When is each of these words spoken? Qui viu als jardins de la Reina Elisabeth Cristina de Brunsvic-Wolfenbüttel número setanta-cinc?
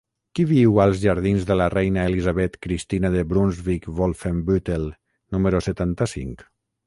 Qui 0.37 0.43
viu 0.51 0.77
als 0.83 1.01
jardins 1.01 1.43
de 1.49 1.57
la 1.59 1.67
Reina 1.73 2.05
Elisabeth 2.11 2.55
Cristina 2.67 3.13
de 3.17 3.21
Brunsvic-Wolfenbüttel 3.33 4.89
número 5.37 5.63
setanta-cinc? 5.69 6.43